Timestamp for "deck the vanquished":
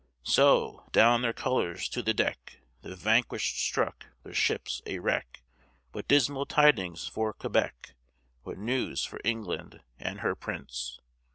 2.11-3.59